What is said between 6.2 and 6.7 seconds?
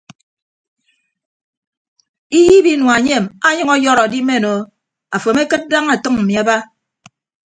aba.